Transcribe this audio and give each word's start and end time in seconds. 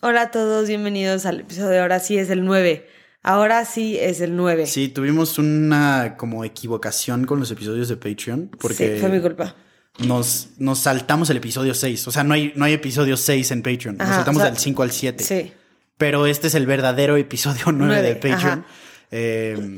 Hola 0.00 0.22
a 0.22 0.30
todos, 0.30 0.68
bienvenidos 0.68 1.26
al 1.26 1.40
episodio. 1.40 1.82
Ahora 1.82 1.98
sí 1.98 2.16
es 2.18 2.30
el 2.30 2.44
9. 2.44 2.86
Ahora 3.24 3.64
sí 3.64 3.98
es 3.98 4.20
el 4.20 4.36
9. 4.36 4.66
Sí, 4.66 4.88
tuvimos 4.88 5.38
una 5.38 6.14
como 6.16 6.44
equivocación 6.44 7.24
con 7.24 7.40
los 7.40 7.50
episodios 7.50 7.88
de 7.88 7.96
Patreon. 7.96 8.48
Porque 8.60 8.94
Sí, 8.94 9.00
fue 9.00 9.08
mi 9.08 9.20
culpa. 9.20 9.56
Nos, 9.98 10.50
nos 10.58 10.78
saltamos 10.78 11.30
el 11.30 11.38
episodio 11.38 11.74
6. 11.74 12.06
O 12.06 12.12
sea, 12.12 12.22
no 12.22 12.34
hay, 12.34 12.52
no 12.54 12.64
hay 12.64 12.74
episodio 12.74 13.16
6 13.16 13.50
en 13.50 13.62
Patreon. 13.62 13.96
Nos 13.96 14.08
saltamos 14.08 14.40
o 14.40 14.44
sea, 14.44 14.50
del 14.52 14.60
5 14.60 14.82
al 14.84 14.92
7. 14.92 15.24
Sí. 15.24 15.52
Pero 15.96 16.26
este 16.26 16.46
es 16.46 16.54
el 16.54 16.66
verdadero 16.66 17.16
episodio 17.16 17.72
9 17.72 17.96
de 17.96 18.12
Nueve, 18.12 18.14
Patreon. 18.14 18.64
Eh, 19.10 19.74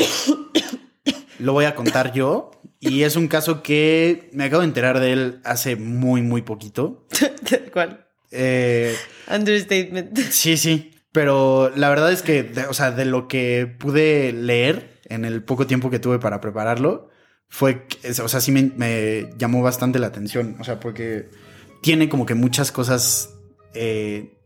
lo 1.39 1.55
voy 1.55 1.65
a 1.65 1.75
contar 1.75 2.13
yo. 2.13 2.51
Y 2.79 3.05
es 3.05 3.17
un 3.17 3.27
caso 3.27 3.63
que 3.63 4.29
me 4.35 4.45
acabo 4.45 4.61
de 4.61 4.69
enterar 4.69 5.01
de 5.01 5.13
él 5.15 5.41
hace 5.45 5.77
muy, 5.77 6.21
muy 6.21 6.43
poquito. 6.43 7.07
Tal 7.49 7.71
cual. 7.73 8.07
Eh, 8.31 8.95
Understatement. 9.31 10.19
Sí, 10.31 10.57
sí. 10.57 10.93
Pero 11.13 11.73
la 11.75 11.89
verdad 11.89 12.13
es 12.13 12.23
que, 12.23 12.53
o 12.69 12.75
sea, 12.75 12.93
de 12.93 13.05
lo 13.05 13.27
que 13.27 13.67
pude 13.67 14.33
leer 14.33 15.01
en 15.07 15.25
el 15.25 15.43
poco 15.43 15.67
tiempo 15.67 15.91
que 15.91 15.99
tuve 15.99 16.21
para 16.21 16.41
prepararlo, 16.41 17.09
fue, 17.49 17.87
o 18.23 18.29
sea, 18.29 18.41
sí 18.41 18.53
me, 18.53 18.71
me 18.77 19.31
llamó 19.37 19.61
bastante 19.61 19.99
la 19.99 20.07
atención. 20.07 20.57
O 20.61 20.65
sea, 20.65 20.79
porque 20.79 21.29
tiene 21.83 22.09
como 22.09 22.27
que 22.27 22.35
muchas 22.35 22.71
cosas 22.71 23.31
eh, 23.75 24.39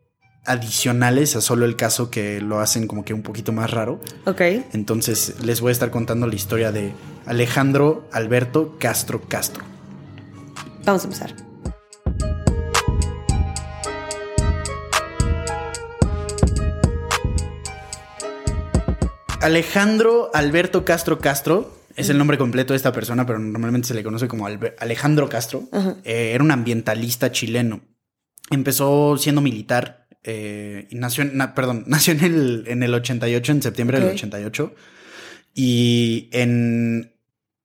adicionales 0.46 1.36
a 1.36 1.40
solo 1.40 1.64
el 1.64 1.76
caso 1.76 2.10
que 2.10 2.40
lo 2.40 2.60
hacen 2.60 2.86
como 2.86 3.04
que 3.04 3.14
un 3.14 3.22
poquito 3.22 3.52
más 3.52 3.70
raro. 3.70 4.00
Ok. 4.26 4.40
Entonces 4.72 5.34
les 5.42 5.60
voy 5.60 5.70
a 5.70 5.72
estar 5.72 5.90
contando 5.90 6.26
la 6.26 6.34
historia 6.34 6.72
de 6.72 6.92
Alejandro 7.26 8.08
Alberto 8.12 8.76
Castro 8.78 9.22
Castro. 9.28 9.64
Vamos 10.84 11.02
a 11.02 11.04
empezar. 11.04 11.53
Alejandro 19.44 20.30
Alberto 20.34 20.84
Castro 20.84 21.18
Castro 21.18 21.78
es 21.96 22.08
el 22.08 22.18
nombre 22.18 22.38
completo 22.38 22.72
de 22.72 22.76
esta 22.78 22.92
persona, 22.92 23.26
pero 23.26 23.38
normalmente 23.38 23.86
se 23.88 23.94
le 23.94 24.02
conoce 24.02 24.26
como 24.26 24.46
Alejandro 24.46 25.28
Castro. 25.28 25.68
Eh, 26.04 26.32
era 26.34 26.42
un 26.42 26.50
ambientalista 26.50 27.30
chileno. 27.30 27.82
Empezó 28.50 29.16
siendo 29.18 29.40
militar 29.40 30.08
eh, 30.22 30.88
y 30.90 30.96
nació, 30.96 31.24
na- 31.26 31.54
perdón, 31.54 31.84
nació 31.88 32.14
en 32.14 32.24
el, 32.24 32.64
en 32.66 32.82
el 32.82 32.94
88, 32.94 33.52
en 33.52 33.62
septiembre 33.62 34.00
del 34.00 34.14
88. 34.14 34.74
Y 35.54 36.28
en, 36.32 37.14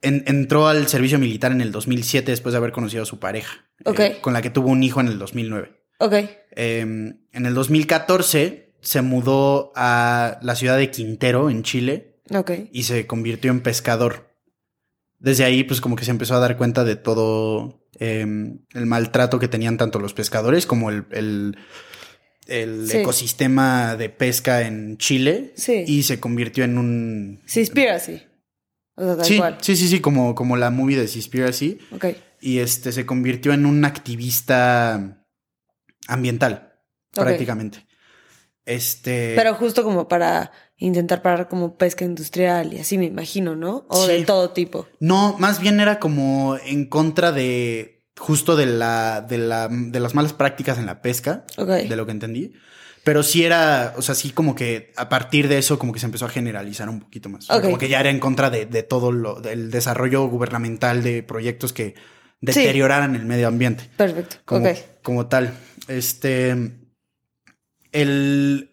en- 0.01 0.23
entró 0.27 0.67
al 0.67 0.87
servicio 0.87 1.17
militar 1.17 1.51
en 1.51 1.61
el 1.61 1.71
2007 1.71 2.29
después 2.31 2.51
de 2.53 2.57
haber 2.57 2.71
conocido 2.71 3.03
a 3.03 3.07
su 3.07 3.19
pareja, 3.19 3.65
eh, 3.79 3.83
Ok. 3.89 4.01
con 4.21 4.33
la 4.33 4.41
que 4.41 4.49
tuvo 4.51 4.67
un 4.67 4.83
hijo 4.83 4.99
en 5.01 5.07
el 5.07 5.17
2009. 5.17 5.71
Ok. 5.99 6.13
Eh, 6.13 6.79
en 6.81 7.45
el 7.45 7.53
2014 7.53 8.68
se 8.81 9.01
mudó 9.01 9.71
a 9.75 10.39
la 10.41 10.55
ciudad 10.55 10.77
de 10.77 10.91
Quintero, 10.91 11.49
en 11.49 11.63
Chile, 11.63 12.21
Ok. 12.33 12.51
y 12.71 12.83
se 12.83 13.05
convirtió 13.07 13.51
en 13.51 13.61
pescador. 13.61 14.29
Desde 15.17 15.43
ahí, 15.43 15.63
pues 15.63 15.81
como 15.81 15.95
que 15.95 16.05
se 16.05 16.11
empezó 16.11 16.35
a 16.35 16.39
dar 16.39 16.55
cuenta 16.57 16.83
de 16.83 16.95
todo 16.95 17.85
eh, 17.99 18.21
el 18.21 18.85
maltrato 18.85 19.39
que 19.39 19.47
tenían 19.49 19.77
tanto 19.77 19.99
los 19.99 20.13
pescadores 20.13 20.65
como 20.65 20.89
el, 20.89 21.05
el- 21.11 21.57
el 22.47 22.87
Sí. 22.87 22.97
ecosistema 22.97 23.95
de 23.95 24.09
pesca 24.09 24.61
en 24.65 24.97
Chile. 24.97 25.51
Sí. 25.55 25.83
Y 25.85 26.03
se 26.03 26.19
convirtió 26.19 26.63
en 26.63 26.77
un... 26.77 27.41
Seaspiracy. 27.45 28.23
O 28.95 29.03
sea, 29.03 29.15
tal 29.17 29.25
Sí, 29.25 29.37
cual. 29.37 29.57
sí, 29.61 29.75
sí, 29.75 29.87
sí, 29.87 29.99
como, 29.99 30.33
como 30.35 30.55
la 30.57 30.69
movie 30.71 30.97
de 30.97 31.07
Seaspiracy. 31.07 31.77
Ok. 31.91 32.05
Y 32.41 32.59
este 32.59 32.91
se 32.91 33.05
convirtió 33.05 33.53
en 33.53 33.65
un 33.65 33.83
activista 33.85 35.25
ambiental, 36.07 36.73
prácticamente. 37.13 37.85
Este. 38.69 39.33
Pero 39.35 39.55
justo 39.55 39.83
como 39.83 40.07
para 40.07 40.51
intentar 40.77 41.23
parar 41.23 41.49
como 41.49 41.75
pesca 41.75 42.05
industrial 42.05 42.71
y 42.73 42.79
así 42.79 42.99
me 42.99 43.05
imagino, 43.05 43.55
¿no? 43.55 43.85
O 43.89 44.05
Sí. 44.05 44.11
de 44.11 44.23
todo 44.25 44.51
tipo. 44.51 44.87
No, 44.99 45.35
más 45.39 45.59
bien 45.59 45.79
era 45.79 45.99
como 45.99 46.55
en 46.63 46.85
contra 46.85 47.31
de. 47.31 48.03
justo 48.17 48.55
de 48.55 48.67
la. 48.67 49.21
de 49.21 49.39
la. 49.39 49.67
de 49.69 49.99
las 49.99 50.13
malas 50.13 50.33
prácticas 50.33 50.77
en 50.77 50.85
la 50.85 51.01
pesca. 51.01 51.45
Ok. 51.57 51.67
De 51.67 51.95
lo 51.95 52.05
que 52.05 52.11
entendí. 52.11 52.53
Pero 53.03 53.23
sí 53.23 53.43
era, 53.43 53.95
o 53.97 54.03
sea, 54.03 54.13
sí 54.13 54.29
como 54.29 54.53
que 54.53 54.91
a 54.97 55.09
partir 55.09 55.47
de 55.47 55.57
eso 55.57 55.79
como 55.79 55.91
que 55.93 55.99
se 55.99 56.05
empezó 56.05 56.25
a 56.25 56.29
generalizar 56.29 56.89
un 56.89 56.99
poquito 56.99 57.27
más. 57.29 57.45
O 57.45 57.47
sea, 57.47 57.55
Ok. 57.57 57.63
Como 57.63 57.77
que 57.79 57.89
ya 57.89 57.99
era 58.01 58.11
en 58.11 58.19
contra 58.19 58.51
de, 58.51 58.67
de 58.67 58.83
todo 58.83 59.11
lo, 59.11 59.41
del 59.41 59.71
desarrollo 59.71 60.27
gubernamental 60.27 61.01
de 61.01 61.23
proyectos 61.23 61.73
que 61.73 61.95
deterioraran 62.39 63.15
el 63.15 63.25
medio 63.25 63.47
ambiente. 63.47 63.89
Perfecto. 63.97 64.35
como, 64.45 64.69
como 65.01 65.25
tal. 65.27 65.53
Este. 65.87 66.55
El 67.91 68.68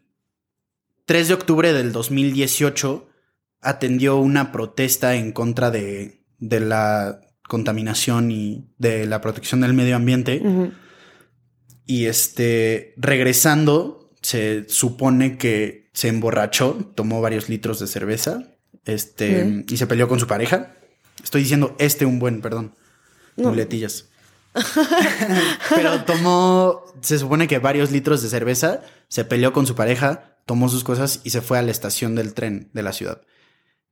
3 1.07 1.29
de 1.29 1.35
octubre 1.35 1.73
del 1.73 1.93
2018 1.93 3.09
atendió 3.61 4.17
una 4.17 4.53
protesta 4.53 5.15
en 5.15 5.33
contra 5.33 5.71
de, 5.71 6.25
de 6.39 6.61
la 6.61 7.21
contaminación 7.49 8.31
y 8.31 8.69
de 8.79 9.07
la 9.07 9.21
protección 9.21 9.61
del 9.61 9.73
medio 9.73 9.97
ambiente. 9.97 10.43
Y 11.87 12.07
este, 12.07 12.95
regresando, 12.97 14.13
se 14.21 14.69
supone 14.69 15.39
que 15.39 15.91
se 15.93 16.09
emborrachó, 16.09 16.93
tomó 16.95 17.21
varios 17.21 17.49
litros 17.49 17.79
de 17.79 17.87
cerveza, 17.87 18.43
este, 18.85 19.65
y 19.69 19.77
se 19.77 19.87
peleó 19.87 20.09
con 20.09 20.21
su 20.21 20.27
pareja. 20.27 20.75
Estoy 21.23 21.43
diciendo 21.43 21.75
este 21.79 22.07
un 22.07 22.19
buen, 22.19 22.41
perdón. 22.41 22.75
No. 23.37 23.51
Muletillas. 23.51 24.09
Pero 25.75 26.05
tomó, 26.05 26.83
se 27.01 27.19
supone 27.19 27.47
que 27.47 27.59
varios 27.59 27.91
litros 27.91 28.23
de 28.23 28.29
cerveza, 28.29 28.83
se 29.09 29.25
peleó 29.25 29.53
con 29.53 29.67
su 29.67 29.75
pareja, 29.75 30.36
tomó 30.47 30.69
sus 30.69 30.85
cosas 30.85 31.21
y 31.25 31.31
se 31.31 31.43
fue 31.43 31.59
a 31.59 31.63
la 31.63 31.71
estación 31.71 32.15
del 32.15 32.33
tren 32.35 32.71
de 32.73 32.83
la 32.83 32.93
ciudad. 32.93 33.21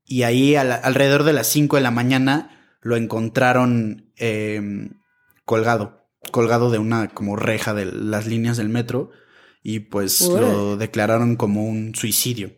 Y 0.07 0.23
ahí 0.23 0.53
la- 0.55 0.75
alrededor 0.77 1.25
de 1.25 1.33
las 1.33 1.47
5 1.49 1.77
de 1.77 1.83
la 1.83 1.91
mañana 1.91 2.77
lo 2.81 2.97
encontraron 2.97 4.13
eh, 4.17 4.91
colgado, 5.45 6.07
colgado 6.31 6.71
de 6.71 6.79
una 6.79 7.09
como 7.09 7.37
reja 7.37 7.75
de 7.75 7.87
las 7.87 8.27
líneas 8.27 8.57
del 8.57 8.69
metro 8.69 9.11
y 9.63 9.81
pues 9.81 10.21
Uy. 10.23 10.41
lo 10.41 10.77
declararon 10.77 11.37
como 11.37 11.65
un 11.65 11.95
suicidio, 11.95 12.53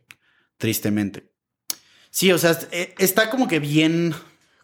tristemente. 0.58 1.32
Sí, 2.10 2.32
o 2.32 2.38
sea, 2.38 2.58
eh, 2.72 2.94
está 2.98 3.30
como 3.30 3.46
que 3.48 3.60
bien 3.60 4.14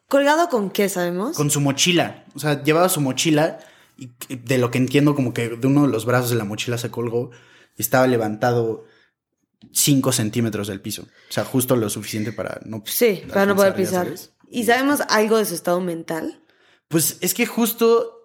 ¿Colgado 0.09 0.49
con 0.49 0.70
qué 0.70 0.88
sabemos? 0.88 1.37
con 1.37 1.50
su 1.50 1.60
mochila. 1.60 2.25
O 2.34 2.38
sea, 2.38 2.62
llevaba 2.62 2.88
su 2.88 3.00
mochila 3.00 3.59
y 3.97 4.10
de 4.34 4.59
lo 4.59 4.70
que 4.70 4.78
entiendo, 4.78 5.14
como 5.14 5.32
que 5.32 5.49
de 5.50 5.66
uno 5.66 5.87
de 5.87 5.93
los 5.93 6.04
brazos 6.04 6.31
de 6.31 6.37
la 6.37 6.44
mochila 6.44 6.76
se 6.78 6.91
colgó 6.91 7.31
y 7.78 7.82
estaba 7.82 8.06
levantado 8.06 8.84
5 9.73 10.12
centímetros 10.12 10.69
del 10.69 10.81
piso. 10.81 11.03
O 11.03 11.33
sea, 11.33 11.45
justo 11.45 11.77
lo 11.77 11.89
suficiente 11.91 12.33
para 12.33 12.61
no. 12.65 12.83
Sí, 12.87 13.23
para 13.28 13.47
no 13.47 13.56
poder 13.56 13.75
pisar. 13.75 14.09
¿Y 14.50 14.65
sabemos 14.65 15.00
algo 15.09 15.39
de 15.39 15.45
su 15.45 15.55
estado 15.55 15.81
mental? 15.81 16.41
Pues 16.89 17.19
es 17.21 17.34
que 17.34 17.47
justo 17.47 18.19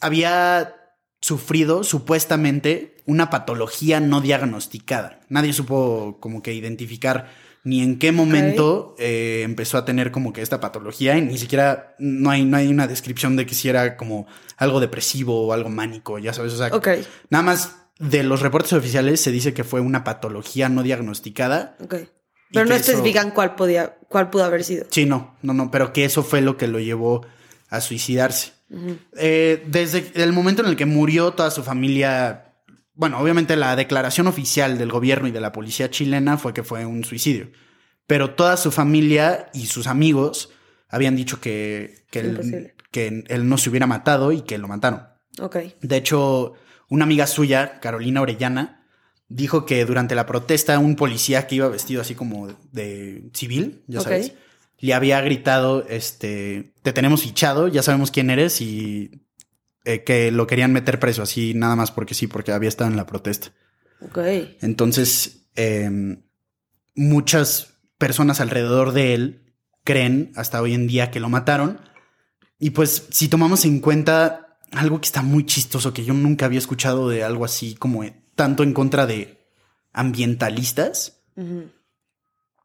había 0.00 0.76
sufrido 1.20 1.84
supuestamente 1.84 2.96
una 3.06 3.30
patología 3.30 4.00
no 4.00 4.20
diagnosticada. 4.20 5.20
Nadie 5.28 5.52
supo 5.52 6.18
como 6.20 6.42
que 6.42 6.54
identificar 6.54 7.30
ni 7.62 7.82
en 7.82 7.98
qué 7.98 8.10
momento 8.10 8.94
eh, 8.98 9.42
empezó 9.44 9.76
a 9.76 9.84
tener 9.84 10.10
como 10.10 10.32
que 10.32 10.40
esta 10.40 10.60
patología 10.60 11.16
y 11.18 11.22
ni 11.22 11.36
siquiera 11.36 11.94
no 11.98 12.30
hay, 12.30 12.44
no 12.44 12.56
hay 12.56 12.68
una 12.68 12.86
descripción 12.86 13.36
de 13.36 13.44
que 13.44 13.54
si 13.54 13.68
era 13.68 13.96
como 13.96 14.26
algo 14.56 14.80
depresivo 14.80 15.46
o 15.46 15.52
algo 15.52 15.68
mánico, 15.68 16.18
ya 16.18 16.32
sabes, 16.32 16.54
o 16.54 16.56
sea, 16.56 16.70
nada 17.28 17.42
más 17.42 17.76
de 18.00 18.22
los 18.24 18.40
reportes 18.40 18.72
oficiales 18.72 19.20
se 19.20 19.30
dice 19.30 19.54
que 19.54 19.62
fue 19.62 19.80
una 19.80 20.02
patología 20.02 20.68
no 20.68 20.82
diagnosticada. 20.82 21.76
Ok. 21.80 21.94
Pero 22.52 22.64
no 22.64 22.70
que 22.74 22.80
eso- 22.80 22.90
especifican 22.92 23.30
cuál 23.30 23.54
podía, 23.54 23.96
cuál 24.08 24.30
pudo 24.30 24.42
haber 24.44 24.64
sido. 24.64 24.86
Sí, 24.90 25.06
no, 25.06 25.36
no, 25.42 25.52
no, 25.54 25.70
pero 25.70 25.92
que 25.92 26.04
eso 26.04 26.22
fue 26.24 26.40
lo 26.40 26.56
que 26.56 26.66
lo 26.66 26.80
llevó 26.80 27.24
a 27.68 27.80
suicidarse. 27.80 28.52
Eh, 29.16 29.62
desde 29.66 30.10
el 30.22 30.32
momento 30.32 30.62
en 30.62 30.68
el 30.68 30.76
que 30.76 30.86
murió 30.86 31.32
toda 31.32 31.50
su 31.50 31.62
familia, 31.62 32.54
bueno, 32.94 33.18
obviamente 33.20 33.54
la 33.56 33.76
declaración 33.76 34.26
oficial 34.26 34.78
del 34.78 34.90
gobierno 34.90 35.28
y 35.28 35.32
de 35.32 35.40
la 35.40 35.52
policía 35.52 35.90
chilena 35.90 36.38
fue 36.38 36.52
que 36.54 36.62
fue 36.64 36.86
un 36.86 37.04
suicidio, 37.04 37.50
pero 38.06 38.30
toda 38.34 38.56
su 38.56 38.70
familia 38.72 39.50
y 39.54 39.66
sus 39.66 39.86
amigos 39.86 40.50
habían 40.88 41.14
dicho 41.16 41.40
que, 41.40 42.04
que, 42.10 42.20
él, 42.20 42.74
que 42.90 43.24
él 43.28 43.48
no 43.48 43.58
se 43.58 43.70
hubiera 43.70 43.86
matado 43.86 44.32
y 44.32 44.40
que 44.42 44.58
lo 44.58 44.66
mataron. 44.68 45.02
Ok. 45.40 45.56
De 45.82 45.96
hecho, 45.96 46.54
una 46.90 47.04
amiga 47.04 47.26
suya, 47.26 47.80
Carolina 47.80 48.20
Orellana, 48.20 48.84
dijo 49.28 49.64
que 49.64 49.86
durante 49.86 50.14
la 50.14 50.26
protesta 50.26 50.78
un 50.78 50.96
policía 50.96 51.46
que 51.46 51.54
iba 51.54 51.68
vestido 51.68 52.02
así 52.02 52.14
como 52.14 52.48
de 52.72 53.30
civil, 53.32 53.82
ya 53.86 54.00
sabes, 54.00 54.34
le 54.78 54.92
había 54.92 55.20
gritado, 55.20 55.86
este, 55.88 56.74
te 56.82 56.92
tenemos 56.92 57.22
fichado, 57.22 57.68
ya 57.68 57.82
sabemos 57.82 58.10
quién 58.10 58.28
eres 58.28 58.60
y 58.60 59.22
eh, 59.84 60.02
que 60.02 60.30
lo 60.32 60.46
querían 60.46 60.72
meter 60.72 60.98
preso 60.98 61.22
así 61.22 61.54
nada 61.54 61.76
más 61.76 61.92
porque 61.92 62.14
sí, 62.14 62.26
porque 62.26 62.52
había 62.52 62.68
estado 62.68 62.90
en 62.90 62.96
la 62.96 63.06
protesta. 63.06 63.52
Ok. 64.00 64.18
Entonces, 64.60 65.46
eh, 65.54 66.18
muchas 66.94 67.78
personas 67.98 68.40
alrededor 68.40 68.92
de 68.92 69.14
él 69.14 69.54
creen 69.84 70.32
hasta 70.34 70.60
hoy 70.60 70.74
en 70.74 70.86
día 70.86 71.10
que 71.10 71.20
lo 71.20 71.28
mataron. 71.28 71.80
Y 72.58 72.70
pues, 72.70 73.06
si 73.10 73.28
tomamos 73.28 73.64
en 73.64 73.80
cuenta 73.80 74.49
algo 74.72 75.00
que 75.00 75.06
está 75.06 75.22
muy 75.22 75.44
chistoso, 75.46 75.92
que 75.92 76.04
yo 76.04 76.14
nunca 76.14 76.46
había 76.46 76.58
escuchado 76.58 77.08
de 77.08 77.24
algo 77.24 77.44
así 77.44 77.74
como 77.74 78.04
tanto 78.34 78.62
en 78.62 78.72
contra 78.72 79.06
de 79.06 79.46
ambientalistas. 79.92 81.22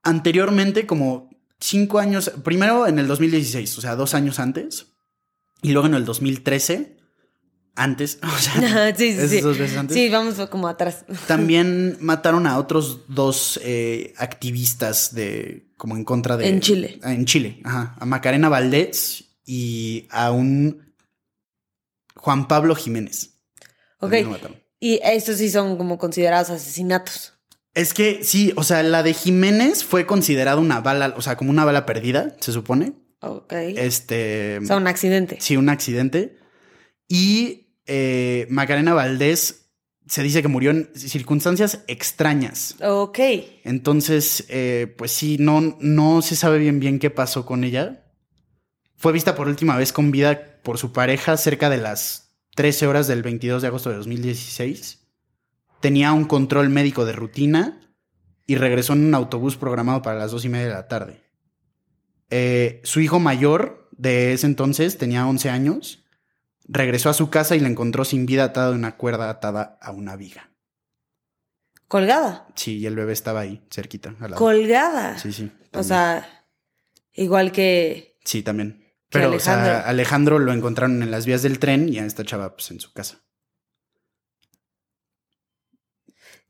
Anteriormente, 0.03 0.85
como 0.85 1.29
cinco 1.59 1.99
años, 1.99 2.31
primero 2.43 2.87
en 2.87 2.99
el 2.99 3.07
2016, 3.07 3.77
o 3.77 3.81
sea, 3.81 3.95
dos 3.95 4.13
años 4.13 4.39
antes, 4.39 4.87
y 5.61 5.71
luego 5.71 5.87
en 5.87 5.95
el 5.95 6.05
2013, 6.05 6.97
antes, 7.75 8.19
o 8.23 8.37
sea, 8.37 8.95
sí, 8.95 9.13
sí, 9.13 9.27
sí. 9.27 9.41
dos 9.41 9.57
veces 9.57 9.77
antes. 9.77 9.95
Sí, 9.95 10.09
vamos 10.09 10.35
como 10.49 10.67
atrás. 10.67 11.05
También 11.27 11.97
mataron 12.01 12.47
a 12.47 12.57
otros 12.57 13.01
dos 13.07 13.59
eh, 13.63 14.13
activistas 14.17 15.13
de 15.13 15.73
como 15.77 15.97
en 15.97 16.03
contra 16.03 16.37
de 16.37 16.47
En 16.47 16.61
Chile. 16.61 16.99
En 17.03 17.25
Chile, 17.25 17.61
ajá, 17.63 17.95
a 17.99 18.05
Macarena 18.05 18.49
Valdés 18.49 19.25
y 19.45 20.07
a 20.09 20.31
un 20.31 20.84
Juan 22.25 22.47
Pablo 22.47 22.73
Jiménez. 22.73 23.37
Ok. 23.99 24.15
Y 24.79 24.99
estos 25.03 25.37
sí 25.37 25.51
son 25.51 25.77
como 25.77 25.99
considerados 25.99 26.49
asesinatos. 26.49 27.33
Es 27.75 27.93
que 27.93 28.23
sí, 28.23 28.51
o 28.55 28.63
sea, 28.63 28.81
la 28.81 29.03
de 29.03 29.13
Jiménez 29.13 29.83
fue 29.83 30.07
considerada 30.07 30.59
una 30.59 30.81
bala, 30.81 31.13
o 31.17 31.21
sea, 31.21 31.37
como 31.37 31.51
una 31.51 31.65
bala 31.65 31.85
perdida, 31.85 32.35
se 32.39 32.51
supone. 32.51 32.93
Ok. 33.21 33.53
Este. 33.53 34.57
o 34.57 34.65
sea, 34.65 34.77
un 34.77 34.87
accidente. 34.87 35.37
Sí, 35.39 35.55
un 35.55 35.69
accidente. 35.69 36.39
Y 37.07 37.75
eh, 37.85 38.47
Macarena 38.49 38.95
Valdés 38.95 39.69
se 40.07 40.23
dice 40.23 40.41
que 40.41 40.47
murió 40.47 40.71
en 40.71 40.89
circunstancias 40.95 41.81
extrañas. 41.85 42.75
Ok. 42.81 43.19
Entonces, 43.63 44.45
eh, 44.49 44.95
pues 44.97 45.11
sí, 45.11 45.37
no, 45.39 45.77
no 45.79 46.23
se 46.23 46.35
sabe 46.35 46.57
bien 46.57 46.79
bien 46.79 46.97
qué 46.97 47.11
pasó 47.11 47.45
con 47.45 47.63
ella. 47.63 48.03
Fue 48.95 49.13
vista 49.13 49.35
por 49.35 49.47
última 49.47 49.77
vez 49.77 49.93
con 49.93 50.09
vida 50.09 50.54
por 50.65 50.79
su 50.79 50.91
pareja 50.91 51.37
cerca 51.37 51.69
de 51.69 51.77
las 51.77 52.35
13 52.55 52.87
horas 52.87 53.07
del 53.07 53.21
22 53.21 53.61
de 53.61 53.67
agosto 53.69 53.91
de 53.91 53.97
2016. 53.97 55.07
Tenía 55.79 56.11
un 56.11 56.25
control 56.25 56.69
médico 56.69 57.05
de 57.05 57.13
rutina 57.13 57.79
y 58.47 58.55
regresó 58.55 58.93
en 58.93 59.05
un 59.05 59.13
autobús 59.13 59.57
programado 59.57 60.01
para 60.01 60.17
las 60.17 60.31
dos 60.31 60.43
y 60.43 60.49
media 60.49 60.67
de 60.67 60.73
la 60.73 60.87
tarde. 60.87 61.21
Eh, 62.31 62.81
su 62.83 62.99
hijo 62.99 63.19
mayor 63.19 63.87
de 63.91 64.33
ese 64.33 64.47
entonces 64.47 64.97
tenía 64.97 65.27
11 65.27 65.51
años. 65.51 66.03
Regresó 66.67 67.11
a 67.11 67.13
su 67.13 67.29
casa 67.29 67.55
y 67.55 67.59
la 67.59 67.69
encontró 67.69 68.03
sin 68.03 68.25
vida 68.25 68.45
atada 68.45 68.71
de 68.71 68.75
una 68.75 68.97
cuerda 68.97 69.29
atada 69.29 69.77
a 69.79 69.91
una 69.91 70.15
viga. 70.15 70.49
Colgada. 71.87 72.47
Sí, 72.55 72.79
y 72.79 72.87
el 72.87 72.95
bebé 72.95 73.13
estaba 73.13 73.41
ahí, 73.41 73.63
cerquita. 73.69 74.15
al 74.19 74.31
lado. 74.31 74.35
Colgada. 74.37 75.19
Sí, 75.19 75.31
sí. 75.31 75.51
O 75.73 75.83
sea, 75.83 76.47
igual 77.13 77.51
que. 77.51 78.17
Sí, 78.25 78.41
también. 78.41 78.84
Pero, 79.19 79.35
o 79.35 79.39
sea, 79.39 79.53
Alejandro. 79.55 79.87
Alejandro 79.89 80.39
lo 80.39 80.53
encontraron 80.53 81.01
en 81.03 81.11
las 81.11 81.25
vías 81.25 81.41
del 81.41 81.59
tren 81.59 81.89
y 81.89 81.99
a 81.99 82.05
esta 82.05 82.23
chava, 82.23 82.55
pues, 82.55 82.69
en 82.71 82.79
su 82.79 82.93
casa. 82.93 83.21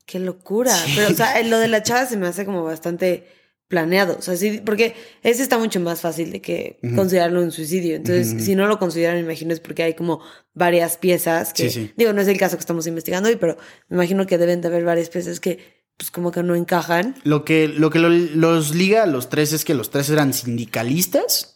Qué 0.05 0.19
locura. 0.19 0.73
Sí. 0.75 0.93
Pero, 0.95 1.11
o 1.11 1.13
sea, 1.15 1.41
lo 1.43 1.57
de 1.59 1.67
la 1.67 1.81
chava 1.83 2.05
se 2.05 2.17
me 2.17 2.27
hace 2.27 2.45
como 2.45 2.63
bastante 2.63 3.27
planeado. 3.67 4.17
O 4.19 4.21
sea, 4.21 4.35
sí, 4.35 4.61
porque 4.63 4.93
ese 5.23 5.41
está 5.41 5.57
mucho 5.57 5.79
más 5.79 6.01
fácil 6.01 6.31
de 6.31 6.39
que 6.41 6.77
considerarlo 6.95 7.41
un 7.41 7.51
suicidio. 7.51 7.95
Entonces, 7.95 8.43
si 8.43 8.53
no 8.55 8.67
lo 8.67 8.77
consideran, 8.77 9.15
me 9.15 9.21
imagino 9.21 9.51
es 9.53 9.59
porque 9.59 9.81
hay 9.81 9.95
como 9.95 10.21
varias 10.53 10.97
piezas 10.97 11.51
que, 11.53 11.69
Sí, 11.69 11.87
sí. 11.87 11.93
digo, 11.97 12.13
no 12.13 12.21
es 12.21 12.27
el 12.27 12.37
caso 12.37 12.55
que 12.57 12.59
estamos 12.59 12.85
investigando 12.85 13.27
hoy, 13.29 13.37
pero 13.37 13.57
me 13.89 13.95
imagino 13.95 14.27
que 14.27 14.37
deben 14.37 14.61
de 14.61 14.67
haber 14.67 14.83
varias 14.83 15.09
piezas 15.09 15.39
que, 15.39 15.57
pues, 15.97 16.11
como 16.11 16.31
que 16.31 16.43
no 16.43 16.53
encajan. 16.53 17.15
Lo 17.23 17.43
que, 17.43 17.67
lo 17.67 17.89
que 17.89 17.97
lo- 17.97 18.09
los 18.09 18.75
liga 18.75 19.01
a 19.01 19.07
los 19.07 19.29
tres 19.29 19.51
es 19.53 19.65
que 19.65 19.73
los 19.73 19.89
tres 19.89 20.11
eran 20.11 20.33
sindicalistas 20.35 21.54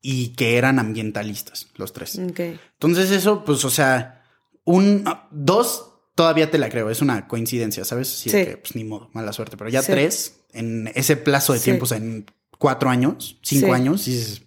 y 0.00 0.28
que 0.34 0.56
eran 0.56 0.78
ambientalistas, 0.78 1.68
los 1.76 1.92
tres. 1.92 2.18
Ok. 2.18 2.40
Entonces, 2.74 3.10
eso, 3.10 3.44
pues, 3.44 3.64
o 3.64 3.70
sea, 3.70 4.22
un, 4.64 5.04
dos 5.30 5.84
todavía 6.14 6.50
te 6.50 6.58
la 6.58 6.68
creo, 6.68 6.90
es 6.90 7.00
una 7.00 7.28
coincidencia, 7.28 7.84
¿sabes? 7.84 8.08
Así 8.12 8.30
Sí. 8.30 8.44
que, 8.44 8.56
pues, 8.58 8.74
ni 8.74 8.84
modo, 8.84 9.10
mala 9.12 9.32
suerte. 9.32 9.56
Pero 9.56 9.70
ya 9.70 9.82
Sí. 9.82 9.92
tres, 9.92 10.40
en 10.52 10.90
ese 10.94 11.16
plazo 11.16 11.52
de 11.52 11.58
Sí. 11.60 11.66
tiempo, 11.66 11.84
o 11.84 11.86
sea, 11.88 11.98
en 11.98 12.26
cuatro 12.58 12.90
años, 12.90 13.38
cinco 13.42 13.66
Sí. 13.68 13.72
años, 13.72 14.02
sí, 14.02 14.38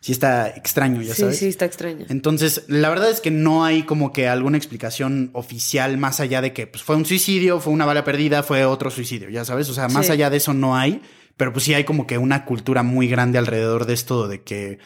sí 0.00 0.12
está 0.12 0.48
extraño, 0.50 1.02
ya 1.02 1.14
sí, 1.14 1.22
sabes. 1.22 1.38
sí, 1.38 1.46
está 1.48 1.64
extraño. 1.64 2.06
Entonces, 2.08 2.64
la 2.68 2.88
verdad 2.88 3.10
es 3.10 3.20
que 3.20 3.32
no 3.32 3.64
hay 3.64 3.82
como 3.82 4.12
que 4.12 4.28
alguna 4.28 4.56
explicación 4.58 5.30
oficial 5.32 5.98
más 5.98 6.20
allá 6.20 6.40
de 6.40 6.52
que 6.52 6.68
pues, 6.68 6.84
fue 6.84 6.94
un 6.94 7.04
suicidio, 7.04 7.60
fue 7.60 7.72
una 7.72 7.84
bala 7.84 8.04
perdida, 8.04 8.42
fue 8.44 8.64
otro 8.64 8.90
suicidio, 8.90 9.28
ya 9.28 9.44
sabes. 9.44 9.68
O 9.70 9.74
sea, 9.74 9.88
más 9.88 10.06
Sí. 10.06 10.12
allá 10.12 10.30
de 10.30 10.36
eso 10.36 10.54
no 10.54 10.76
hay, 10.76 11.02
pero 11.38 11.52
pues 11.54 11.64
sí 11.64 11.72
hay 11.72 11.84
como 11.84 12.06
que 12.06 12.18
una 12.18 12.44
cultura 12.44 12.82
muy 12.82 13.08
grande 13.08 13.38
alrededor 13.38 13.86
de 13.86 13.94
esto 13.94 14.28
de 14.28 14.42
que 14.42 14.78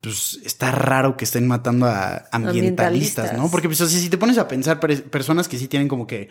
pues 0.00 0.40
está 0.44 0.72
raro 0.72 1.16
que 1.16 1.24
estén 1.24 1.46
matando 1.46 1.86
a 1.86 2.26
ambientalistas, 2.32 2.40
Ambientalistas. 3.28 3.32
¿no? 3.36 3.50
Porque 3.50 3.68
pues 3.68 3.80
o 3.82 3.86
sea, 3.86 4.00
si 4.00 4.08
te 4.08 4.18
pones 4.18 4.38
a 4.38 4.48
pensar 4.48 4.80
per- 4.80 5.04
personas 5.04 5.46
que 5.46 5.58
sí 5.58 5.68
tienen 5.68 5.88
como 5.88 6.06
que 6.06 6.30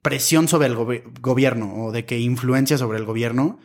presión 0.00 0.48
sobre 0.48 0.68
el 0.68 0.76
gobierno 1.20 1.74
o 1.86 1.92
de 1.92 2.04
que 2.04 2.18
influencia 2.18 2.78
sobre 2.78 2.98
el 2.98 3.04
gobierno, 3.04 3.58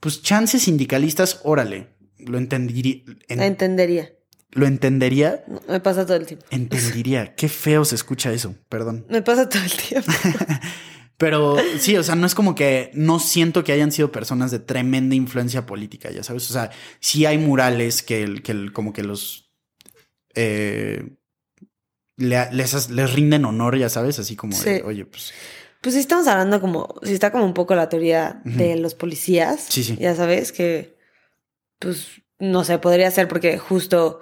pues 0.00 0.22
chances 0.22 0.62
sindicalistas, 0.62 1.40
órale, 1.44 1.88
lo 2.18 2.38
entendería, 2.38 3.02
en- 3.28 3.40
Entendería. 3.42 4.10
lo 4.52 4.66
entendería, 4.66 5.44
Me 5.68 5.80
pasa 5.80 6.06
todo 6.06 6.16
el 6.16 6.24
tiempo. 6.26 6.46
entendería. 6.50 7.34
Qué 7.34 7.48
feo 7.50 7.84
se 7.84 7.96
escucha 7.96 8.32
eso, 8.32 8.54
perdón. 8.70 9.04
Me 9.10 9.20
pasa 9.20 9.46
todo 9.48 9.62
el 9.62 9.72
tiempo. 9.72 10.10
Pero 11.20 11.58
sí, 11.78 11.96
o 11.98 12.02
sea, 12.02 12.14
no 12.14 12.26
es 12.26 12.34
como 12.34 12.54
que 12.54 12.90
no 12.94 13.18
siento 13.20 13.62
que 13.62 13.72
hayan 13.72 13.92
sido 13.92 14.10
personas 14.10 14.50
de 14.50 14.58
tremenda 14.58 15.14
influencia 15.14 15.66
política, 15.66 16.10
ya 16.10 16.22
sabes. 16.24 16.48
O 16.50 16.52
sea, 16.54 16.70
sí 16.98 17.26
hay 17.26 17.36
murales 17.36 18.02
que, 18.02 18.22
el- 18.22 18.42
que 18.42 18.52
el- 18.52 18.72
como 18.72 18.94
que 18.94 19.02
los 19.02 19.52
eh, 20.34 21.04
le- 22.16 22.52
les, 22.52 22.88
les 22.90 23.12
rinden 23.12 23.44
honor, 23.44 23.76
ya 23.76 23.88
sabes, 23.90 24.18
así 24.18 24.34
como 24.34 24.56
de, 24.58 24.78
Sí. 24.78 24.82
oye, 24.84 25.04
pues 25.04 25.32
Pues 25.82 25.94
sí 25.94 26.00
estamos 26.00 26.26
hablando 26.26 26.60
como, 26.60 26.94
si 27.02 27.12
está 27.12 27.30
como 27.32 27.44
un 27.44 27.54
poco 27.54 27.74
la 27.74 27.88
teoría 27.88 28.40
de 28.44 28.76
los 28.76 28.94
policías. 28.94 29.60
Sí, 29.68 29.82
sí. 29.84 29.96
Ya 29.98 30.14
sabes 30.14 30.52
que, 30.52 30.96
pues, 31.78 32.06
no 32.38 32.64
sé, 32.64 32.78
podría 32.78 33.10
ser 33.10 33.28
porque 33.28 33.58
justo 33.58 34.20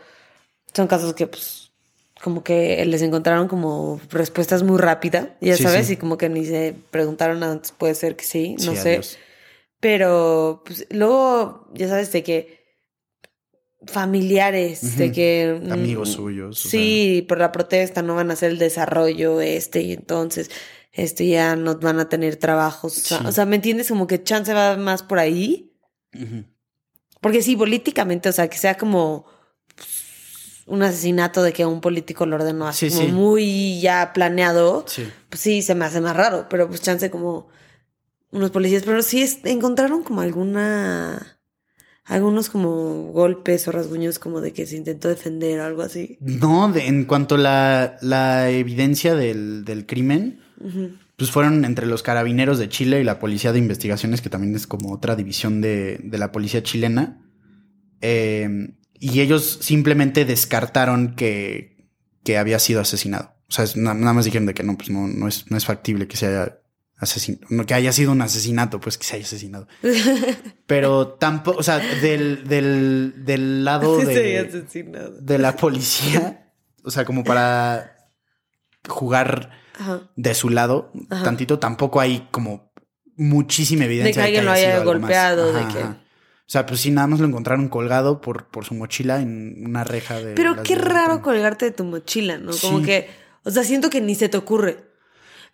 son 0.73 0.87
casos 0.89 1.15
que, 1.15 1.27
pues, 1.27 1.68
como 2.23 2.43
que 2.43 2.85
les 2.85 3.03
encontraron 3.03 3.49
como 3.49 4.01
respuestas 4.11 4.63
muy 4.63 4.79
rápidas, 4.79 5.29
ya 5.41 5.57
Sí, 5.57 5.63
sabes, 5.63 5.87
sí. 5.87 5.93
y 5.93 5.97
como 5.97 6.17
que 6.19 6.29
ni 6.29 6.45
se 6.45 6.75
preguntaron 6.91 7.43
antes, 7.43 7.73
puede 7.73 7.95
ser 7.95 8.17
que 8.17 8.25
sí, 8.25 8.55
no 8.65 8.73
sí, 8.73 8.77
sé. 8.77 8.91
adiós. 8.93 9.19
Pero, 9.81 10.63
pues, 10.67 10.87
luego, 10.91 11.69
ya 11.75 11.89
sabes, 11.89 12.11
de 12.13 12.23
que 12.25 12.59
familiares, 13.87 14.99
de 14.99 15.13
que... 15.13 15.61
mm, 15.63 15.73
Amigos 15.73 16.11
suyos. 16.13 16.59
Sí, 16.59 17.25
por 17.29 17.39
la 17.39 17.53
protesta 17.53 18.03
no 18.03 18.15
van 18.17 18.31
a 18.31 18.35
hacer 18.35 18.51
el 18.51 18.59
desarrollo 18.59 19.41
este 19.41 19.83
y 19.83 19.93
entonces 19.93 20.51
este 20.93 21.29
ya 21.29 21.55
no 21.55 21.77
van 21.79 22.01
a 22.01 22.09
tener 22.09 22.37
trabajos. 22.37 23.13
O 23.13 23.31
sea, 23.33 23.47
¿me 23.47 23.57
entiendes? 23.57 23.89
Como 23.89 24.07
que 24.09 24.23
chance 24.23 24.53
va 24.53 24.77
más 24.77 25.03
por 25.05 25.19
ahí. 25.21 25.73
Porque 27.21 27.43
sí, 27.43 27.55
políticamente, 27.57 28.29
o 28.29 28.33
sea, 28.33 28.49
que 28.49 28.59
sea 28.59 28.77
como 28.77 29.27
un 30.69 30.83
asesinato 30.83 31.43
de 31.43 31.53
que 31.53 31.65
un 31.67 31.81
político 31.81 32.27
lo 32.27 32.37
ordenó 32.37 32.67
así 32.69 32.91
Sí, 32.91 32.97
como 32.97 33.09
sí. 33.09 33.13
muy 33.15 33.81
ya 33.81 34.13
planeado, 34.13 34.85
Sí. 34.87 35.09
pues 35.31 35.41
sí, 35.41 35.63
se 35.63 35.75
me 35.75 35.85
hace 35.85 36.01
más 36.01 36.17
raro, 36.17 36.47
pero 36.49 36.69
pues 36.69 36.81
chance 36.83 37.11
como 37.11 37.49
unos 38.31 38.51
policías, 38.51 38.83
pero 38.85 39.03
sí 39.03 39.23
es- 39.23 39.41
encontraron 39.45 40.03
como 40.05 40.21
alguna... 40.21 41.35
Algunos 42.05 42.49
como 42.49 43.13
golpes 43.13 43.69
o 43.69 43.73
rasguños 43.73 44.19
como 44.19 44.41
de 44.41 44.55
que 44.55 44.65
se 44.67 44.77
intentó 44.79 45.09
defender 45.09 45.61
o 45.61 45.65
algo 45.65 45.83
así. 45.83 46.17
No, 46.21 46.73
de- 46.73 46.87
en 46.87 47.05
cuanto 47.05 47.35
a 47.35 47.39
la, 47.39 47.97
la 48.01 48.49
evidencia 48.51 49.15
del, 49.15 49.63
del 49.67 49.85
crimen, 49.85 50.41
pues 51.17 51.31
fueron 51.31 51.67
entre 51.67 51.85
los 51.87 52.03
carabineros 52.03 52.59
de 52.59 52.71
Chile 52.71 53.01
y 53.01 53.05
la 53.05 53.19
Policía 53.19 53.53
de 53.53 53.59
Investigaciones, 53.59 54.23
que 54.23 54.31
también 54.31 54.55
es 54.57 54.67
como 54.67 54.91
otra 54.93 55.17
división 55.17 55.61
de, 55.61 55.99
de 56.03 56.17
la 56.19 56.33
policía 56.33 56.63
chilena. 56.63 57.21
Eh, 58.01 58.71
y 59.01 59.21
ellos 59.21 59.59
simplemente 59.63 60.25
descartaron 60.25 61.15
que, 61.15 61.89
que 62.25 62.39
había 62.39 62.59
sido 62.59 62.81
asesinado. 62.81 63.35
O 63.49 63.53
sea, 63.53 63.65
nada 63.77 64.13
más 64.13 64.25
dijeron 64.25 64.47
de 64.47 64.55
que 64.55 64.63
no, 64.63 64.77
pues 64.77 64.91
no, 64.91 65.07
no, 65.07 65.27
es, 65.29 65.51
no 65.51 65.57
es 65.57 65.65
factible 65.65 66.07
que 66.07 66.17
se 66.17 66.27
haya 66.27 66.59
asesinado, 66.99 67.65
que 67.65 67.75
haya 67.75 67.93
sido 67.93 68.13
un 68.13 68.21
asesinato, 68.23 68.81
pues 68.81 68.99
que 68.99 69.05
se 69.05 69.17
haya 69.17 69.25
asesinado. 69.25 69.69
Pero 70.67 71.09
tampoco, 71.15 71.59
o 71.59 71.63
sea, 71.63 71.79
del, 71.79 72.47
del, 72.47 73.25
del 73.25 73.65
lado 73.65 73.97
de, 73.99 74.63
de 75.21 75.39
la 75.39 75.57
policía, 75.57 76.53
o 76.85 76.91
sea, 76.91 77.05
como 77.05 77.25
para 77.25 77.97
jugar 78.89 79.51
Ajá. 79.79 80.11
de 80.17 80.35
su 80.35 80.51
lado 80.51 80.93
Ajá. 81.11 81.23
tantito, 81.25 81.59
tampoco 81.59 82.01
hay 82.01 82.29
como 82.31 82.73
muchísima 83.17 83.85
evidencia 83.85 84.23
De 84.23 84.29
que 84.33 84.39
alguien 84.39 84.45
lo 84.45 84.53
haya 84.53 84.83
golpeado, 84.85 85.53
de 85.53 85.67
que- 85.73 86.08
O 86.49 86.51
sea, 86.51 86.65
pues 86.65 86.81
sí, 86.81 86.91
nada 86.91 87.07
más 87.07 87.21
lo 87.21 87.27
encontraron 87.27 87.69
colgado 87.69 88.23
por, 88.23 88.47
por 88.47 88.65
su 88.65 88.73
mochila 88.73 89.21
en 89.21 89.67
una 89.67 89.85
reja 89.85 90.19
de. 90.19 90.33
Pero 90.35 90.63
qué 90.63 90.77
raro 90.77 91.21
colgarte 91.21 91.67
de 91.67 91.73
tu 91.73 91.85
mochila, 91.85 92.39
¿no? 92.39 92.53
Como 92.63 92.79
Sí. 92.79 92.85
que, 92.87 93.11
o 93.45 93.51
sea, 93.51 93.65
siento 93.65 93.91
que 93.91 94.01
ni 94.01 94.15
se 94.15 94.31
te 94.31 94.39
ocurre. 94.39 94.89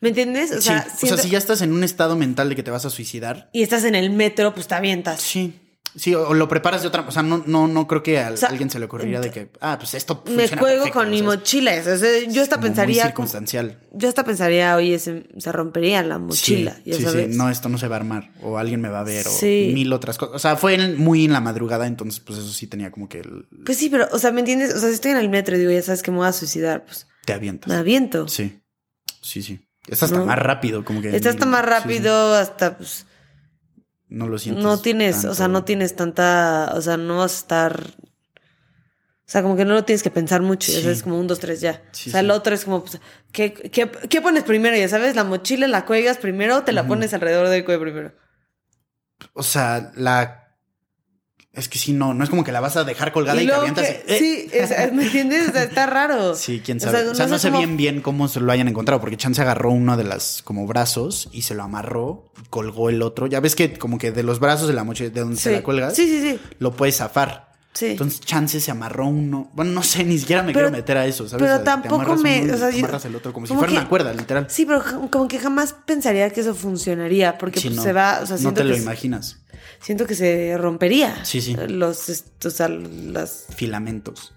¿Me 0.00 0.10
entiendes? 0.10 0.52
O 0.52 0.60
sea, 0.60 0.82
siento- 0.82 1.14
o 1.14 1.16
sea, 1.18 1.24
si 1.24 1.30
ya 1.30 1.38
estás 1.38 1.62
en 1.62 1.72
un 1.72 1.82
estado 1.82 2.14
mental 2.14 2.48
de 2.48 2.54
que 2.54 2.62
te 2.62 2.70
vas 2.70 2.84
a 2.84 2.90
suicidar. 2.90 3.50
y 3.52 3.62
estás 3.64 3.82
en 3.82 3.96
el 3.96 4.10
metro, 4.10 4.54
pues 4.54 4.68
te 4.68 4.74
avientas. 4.76 5.20
Sí. 5.20 5.60
Sí, 5.96 6.12
o 6.14 6.34
lo 6.34 6.48
preparas 6.48 6.82
de 6.82 6.88
otra, 6.88 7.04
o 7.06 7.10
sea, 7.12 7.22
no, 7.22 7.44
no, 7.46 7.68
no 7.68 7.86
creo 7.86 8.02
que 8.02 8.18
a 8.18 8.36
sea, 8.36 8.48
alguien 8.48 8.68
se 8.68 8.80
le 8.80 8.86
ocurriría 8.86 9.20
de 9.20 9.30
que, 9.30 9.50
ah, 9.60 9.76
pues 9.78 9.94
esto 9.94 10.24
Me 10.26 10.48
juego 10.48 10.58
perfecto, 10.84 10.92
con 10.98 11.08
mi 11.10 11.22
mochila. 11.22 11.72
o 11.80 11.96
sea, 11.96 12.20
yo 12.28 12.42
hasta 12.42 12.56
muy 12.56 12.66
pensaría. 12.66 13.02
como- 13.02 13.28
circunstancial. 13.28 13.78
yo 13.92 14.08
hasta 14.08 14.24
pensaría, 14.24 14.74
oye, 14.74 14.98
se, 14.98 15.28
se 15.38 15.52
rompería 15.52 16.02
la 16.02 16.18
mochila, 16.18 16.74
sí, 16.84 16.90
ya 16.90 16.96
sí, 16.96 17.02
sabes. 17.04 17.30
sí, 17.30 17.36
no, 17.38 17.48
esto 17.48 17.68
no 17.68 17.78
se 17.78 17.86
va 17.86 17.94
a 17.94 18.00
armar, 18.00 18.32
o 18.42 18.58
alguien 18.58 18.80
me 18.80 18.88
va 18.88 19.00
a 19.00 19.04
ver, 19.04 19.24
Sí. 19.24 19.68
o 19.70 19.74
mil 19.74 19.92
otras 19.92 20.18
cosas. 20.18 20.34
O 20.34 20.38
sea, 20.40 20.56
fue 20.56 20.74
en- 20.74 20.98
muy 20.98 21.26
en 21.26 21.32
la 21.32 21.40
madrugada, 21.40 21.86
entonces, 21.86 22.18
pues 22.18 22.40
eso 22.40 22.48
sí 22.52 22.66
tenía 22.66 22.90
como 22.90 23.08
que 23.08 23.20
el- 23.20 23.46
Pues 23.64 23.78
sí, 23.78 23.88
pero, 23.88 24.08
o 24.10 24.18
sea, 24.18 24.32
¿me 24.32 24.40
entiendes? 24.40 24.74
O 24.74 24.78
sea, 24.80 24.88
si 24.88 24.96
estoy 24.96 25.12
en 25.12 25.18
el 25.18 25.28
metro 25.28 25.54
y 25.54 25.60
digo, 25.60 25.70
ya 25.70 25.82
sabes 25.82 26.02
que 26.02 26.10
me 26.10 26.16
voy 26.16 26.26
a 26.26 26.32
suicidar, 26.32 26.84
pues 26.86 27.06
te 27.24 27.32
avientas. 27.34 27.68
me 27.68 27.76
aviento. 27.76 28.26
Sí, 28.26 28.58
sí, 29.22 29.42
sí. 29.42 29.60
Está 29.86 30.06
hasta 30.06 30.18
¿No? 30.18 30.26
más 30.26 30.38
rápido, 30.38 30.84
como 30.84 31.00
que. 31.02 31.14
Está 31.14 31.30
hasta 31.30 31.46
más 31.46 31.60
sí, 31.62 31.68
rápido, 31.70 32.34
hasta 32.34 32.78
pues. 32.78 33.06
No 34.08 34.28
lo 34.28 34.38
sientes. 34.38 34.62
no 34.62 34.78
tienes, 34.80 35.24
o 35.24 35.34
sea, 35.34 35.48
no 35.48 35.64
tienes 35.64 35.96
tanta, 35.96 36.72
o 36.74 36.80
sea, 36.80 36.96
no 36.96 37.18
vas 37.18 37.32
a 37.32 37.38
estar. 37.38 37.80
O 39.26 39.26
sea, 39.26 39.42
como 39.42 39.56
que 39.56 39.64
no 39.64 39.72
lo 39.74 39.84
tienes 39.84 40.02
que 40.02 40.10
pensar 40.10 40.42
mucho, 40.42 40.70
Sí. 40.70 40.82
sabes, 40.82 41.02
como 41.02 41.18
un, 41.18 41.26
dos, 41.26 41.38
tres, 41.40 41.60
ya. 41.62 41.82
Sí, 41.92 42.10
o 42.10 42.12
sea, 42.12 42.20
sí. 42.20 42.26
el 42.26 42.30
otro 42.30 42.54
es 42.54 42.64
como, 42.66 42.84
pues, 42.84 43.00
¿qué, 43.32 43.54
qué, 43.54 43.90
qué 44.10 44.20
pones 44.20 44.44
primero? 44.44 44.76
Ya 44.76 44.88
sabes, 44.88 45.16
la 45.16 45.24
mochila 45.24 45.66
la 45.66 45.86
cuelgas 45.86 46.18
primero, 46.18 46.62
te 46.62 46.72
la 46.72 46.86
pones 46.86 47.14
alrededor 47.14 47.48
del 47.48 47.64
cuello 47.64 47.80
primero. 47.80 48.12
O 49.32 49.42
sea, 49.42 49.92
la. 49.96 50.43
Es 51.54 51.68
que 51.68 51.78
sí, 51.78 51.92
no, 51.92 52.14
no 52.14 52.24
es 52.24 52.30
como 52.30 52.42
que 52.42 52.50
la 52.50 52.58
vas 52.60 52.76
a 52.76 52.82
dejar 52.82 53.12
colgada 53.12 53.40
y, 53.40 53.44
Y 53.44 53.46
te 53.48 53.54
avientas. 53.54 53.86
que- 53.86 54.04
¡eh! 54.08 54.18
Sí, 54.18 54.48
es- 54.52 54.92
¿me 54.92 55.04
entiendes? 55.04 55.48
O 55.50 55.52
sea, 55.52 55.62
está 55.62 55.86
raro. 55.86 56.34
Sí, 56.36 56.60
quién 56.64 56.80
sabe. 56.80 57.02
O 57.02 57.14
sea, 57.14 57.14
sea, 57.14 57.26
no, 57.28 57.38
sé 57.38 57.48
cómo- 57.48 57.58
bien 57.58 57.76
bien 57.76 58.00
cómo 58.00 58.26
se 58.26 58.40
lo 58.40 58.50
hayan 58.50 58.66
encontrado, 58.66 59.00
porque 59.00 59.16
Chance 59.16 59.40
agarró 59.40 59.70
uno 59.70 59.96
de 59.96 60.02
las 60.04 60.42
como 60.42 60.66
brazos 60.66 61.28
y 61.32 61.42
se 61.42 61.54
lo 61.54 61.62
amarró 61.62 62.24
y 62.42 62.48
colgó 62.48 62.90
el 62.90 63.02
otro. 63.02 63.28
Ya 63.28 63.38
ves 63.40 63.54
que 63.54 63.74
como 63.78 63.98
que 63.98 64.10
de 64.10 64.22
los 64.24 64.40
brazos 64.40 64.66
de 64.66 64.74
la 64.74 64.82
mochila, 64.82 65.10
de 65.10 65.20
donde 65.20 65.36
Sí. 65.36 65.42
se 65.44 65.52
la 65.52 65.62
cuelgas, 65.62 65.94
Sí, 65.94 66.06
sí, 66.08 66.20
sí. 66.32 66.40
lo 66.58 66.72
puedes 66.72 66.96
zafar. 66.96 67.53
Sí. 67.74 67.86
Entonces 67.86 68.20
Chance 68.20 68.60
se 68.60 68.70
amarró 68.70 69.08
uno. 69.08 69.50
Bueno, 69.52 69.72
no 69.72 69.82
sé, 69.82 70.04
ni 70.04 70.16
siquiera 70.16 70.42
me 70.44 70.52
Pero- 70.52 70.66
quiero 70.68 70.70
meter 70.78 70.96
a 70.96 71.06
eso, 71.06 71.28
¿sabes? 71.28 71.42
pero 71.42 71.54
O 71.54 71.56
sea, 71.56 71.58
te 71.64 71.88
tampoco 71.88 72.16
me- 72.16 72.42
uno 72.44 72.54
o 72.54 72.56
sea, 72.56 72.70
te 72.70 72.78
amarras 72.78 73.04
el 73.04 73.16
otro 73.16 73.32
como 73.32 73.46
si 73.48 73.52
fuera 73.52 73.68
que- 73.72 73.78
una 73.78 73.88
cuerda, 73.88 74.12
literal. 74.12 74.46
Sí, 74.48 74.64
pero 74.64 74.82
como 75.10 75.26
que 75.26 75.40
jamás 75.40 75.74
pensaría 75.84 76.30
que 76.30 76.40
eso 76.40 76.54
funcionaría, 76.54 77.36
porque 77.36 77.58
Sí, 77.60 77.68
pues, 77.68 77.76
no, 77.78 77.82
se 77.82 77.92
va, 77.92 78.20
o 78.22 78.26
sea, 78.26 78.36
no 78.38 78.54
te 78.54 78.62
lo 78.62 78.76
imaginas. 78.76 79.40
siento 79.80 80.06
que 80.06 80.14
se 80.14 80.56
rompería. 80.56 81.24
Sí, 81.24 81.40
sí. 81.40 81.56
Los, 81.68 82.08
o 82.44 82.50
sea, 82.50 82.68
las... 82.68 83.46
Filamentos. 83.56 84.32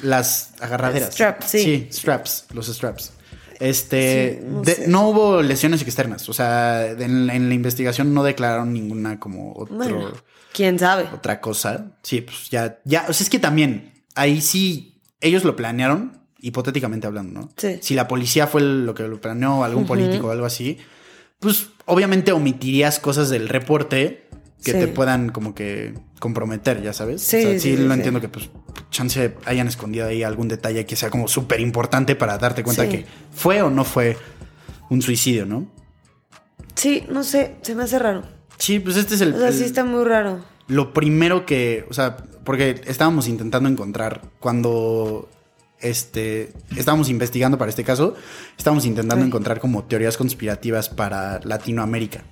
Las 0.00 0.54
agarraderas. 0.60 1.12
Straps, 1.12 1.46
sí. 1.46 1.88
straps, 1.92 2.46
los 2.54 2.66
straps. 2.68 3.12
Este, 3.58 4.38
Sí, 4.40 4.46
no 4.48 4.62
de- 4.62 4.74
sé. 4.74 4.88
no 4.88 5.08
hubo 5.10 5.42
lesiones 5.42 5.82
externas, 5.82 6.26
o 6.30 6.32
sea, 6.32 6.86
en, 6.92 7.26
la- 7.26 7.34
en 7.34 7.48
la 7.48 7.54
investigación 7.54 8.14
no 8.14 8.22
declararon 8.24 8.72
ninguna 8.72 9.20
como 9.20 9.52
otro, 9.54 9.76
Bueno, 9.76 10.12
quién 10.52 10.78
sabe. 10.78 11.04
otra 11.14 11.40
cosa. 11.40 11.92
Sí, 12.02 12.20
pues 12.20 12.50
ya, 12.50 12.80
ya, 12.84 13.06
o 13.08 13.12
sea, 13.12 13.24
es 13.24 13.30
que 13.30 13.38
también, 13.38 13.92
ahí 14.14 14.40
sí, 14.40 15.00
ellos 15.20 15.44
lo 15.44 15.56
planearon, 15.56 16.18
hipotéticamente 16.40 17.06
hablando, 17.06 17.40
¿no? 17.40 17.50
Sí. 17.56 17.78
Si 17.82 17.94
la 17.94 18.08
policía 18.08 18.46
fue 18.46 18.62
lo 18.62 18.94
que 18.94 19.02
lo 19.06 19.20
planeó, 19.20 19.64
algún 19.64 19.86
político 19.86 20.28
o 20.28 20.30
algo 20.30 20.46
así, 20.46 20.78
pues 21.38 21.68
obviamente 21.86 22.32
omitirías 22.32 22.98
cosas 22.98 23.28
del 23.30 23.48
reporte 23.48 24.28
que 24.64 24.72
Sí. 24.72 24.78
te 24.78 24.88
puedan 24.88 25.30
como 25.30 25.54
que 25.54 25.94
comprometer, 26.18 26.82
ya 26.82 26.92
sabes. 26.92 27.22
Sí, 27.22 27.36
o 27.38 27.40
sea, 27.40 27.50
sí, 27.52 27.60
sí, 27.60 27.76
lo 27.78 27.94
entiendo 27.94 28.20
que 28.20 28.28
pues 28.28 28.50
chance 28.90 29.34
hayan 29.46 29.68
escondido 29.68 30.06
ahí 30.06 30.22
algún 30.22 30.48
detalle 30.48 30.84
que 30.84 30.96
sea 30.96 31.08
como 31.10 31.28
súper 31.28 31.60
importante 31.60 32.14
para 32.16 32.36
darte 32.36 32.62
cuenta 32.62 32.88
que 32.88 33.06
fue 33.32 33.62
o 33.62 33.70
no 33.70 33.84
fue 33.84 34.16
un 34.90 35.00
suicidio, 35.00 35.46
¿no? 35.46 35.66
Sí, 36.74 37.04
no 37.10 37.22
sé, 37.24 37.56
se 37.62 37.74
me 37.74 37.84
hace 37.84 37.98
raro. 37.98 38.22
Sí, 38.60 38.78
pues 38.78 38.96
este 38.96 39.16
es 39.16 39.20
el, 39.22 39.34
O 39.34 39.38
sea, 39.38 39.50
sí 39.52 39.64
está 39.64 39.84
muy 39.84 40.04
raro. 40.04 40.38
lo 40.68 40.92
primero 40.92 41.44
que, 41.46 41.84
o 41.90 41.94
sea, 41.94 42.16
porque 42.44 42.80
estábamos 42.86 43.26
intentando 43.26 43.68
encontrar 43.68 44.20
cuando 44.38 45.28
este 45.80 46.52
estábamos 46.76 47.08
investigando 47.08 47.56
para 47.58 47.70
este 47.70 47.84
caso, 47.84 48.14
estábamos 48.56 48.84
intentando 48.84 49.22
Ay. 49.24 49.28
encontrar 49.28 49.60
como 49.60 49.84
teorías 49.84 50.16
conspirativas 50.16 50.88
para 50.88 51.40
Latinoamérica. 51.42 52.22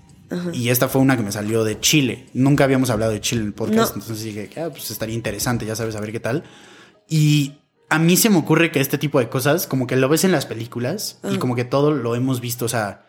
Y 0.53 0.69
esta 0.69 0.89
fue 0.89 1.01
una 1.01 1.17
que 1.17 1.23
me 1.23 1.33
salió 1.33 1.65
de 1.65 1.81
Chile. 1.81 2.27
Nunca 2.35 2.65
habíamos 2.65 2.91
hablado 2.91 3.13
de 3.13 3.21
Chile 3.23 3.41
en 3.41 3.47
el 3.47 3.53
podcast, 3.55 3.97
No. 3.97 4.03
entonces 4.03 4.23
dije, 4.23 4.51
ah, 4.61 4.69
pues 4.71 4.91
estaría 4.91 5.15
interesante, 5.15 5.65
ya 5.65 5.75
sabes, 5.75 5.97
a 5.97 6.01
ver 6.01 6.13
qué 6.13 6.21
tal. 6.21 6.45
Y 7.09 7.55
a 7.89 7.99
mí 7.99 8.15
se 8.19 8.29
me 8.29 8.37
ocurre 8.37 8.71
que 8.71 8.81
este 8.81 8.99
tipo 8.99 9.19
de 9.21 9.31
cosas, 9.31 9.67
como 9.67 9.87
que 9.87 9.97
lo 9.97 10.07
ves 10.11 10.25
en 10.25 10.33
las 10.33 10.45
películas 10.45 11.19
y 11.33 11.39
como 11.39 11.57
que 11.57 11.65
todo 11.65 11.93
lo 11.93 12.15
hemos 12.15 12.43
visto, 12.43 12.67
o 12.67 12.69
sea, 12.69 13.07